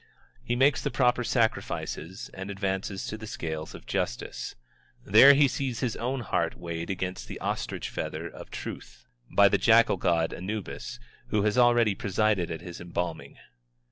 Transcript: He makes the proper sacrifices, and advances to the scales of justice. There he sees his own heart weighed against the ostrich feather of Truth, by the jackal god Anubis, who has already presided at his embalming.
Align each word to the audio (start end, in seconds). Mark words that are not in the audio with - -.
He 0.41 0.55
makes 0.55 0.81
the 0.81 0.89
proper 0.89 1.23
sacrifices, 1.23 2.31
and 2.33 2.49
advances 2.49 3.05
to 3.05 3.17
the 3.19 3.27
scales 3.27 3.75
of 3.75 3.85
justice. 3.85 4.55
There 5.05 5.35
he 5.35 5.47
sees 5.47 5.81
his 5.81 5.95
own 5.95 6.21
heart 6.21 6.55
weighed 6.57 6.89
against 6.89 7.27
the 7.27 7.37
ostrich 7.39 7.87
feather 7.87 8.27
of 8.27 8.49
Truth, 8.49 9.05
by 9.31 9.47
the 9.47 9.59
jackal 9.59 9.97
god 9.97 10.33
Anubis, 10.33 10.99
who 11.27 11.43
has 11.43 11.55
already 11.55 11.93
presided 11.93 12.49
at 12.49 12.61
his 12.61 12.81
embalming. 12.81 13.37